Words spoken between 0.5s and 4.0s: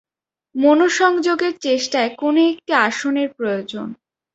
মনঃসংযোগের চেষ্টায় কোন একটি আসনের প্রয়োজন।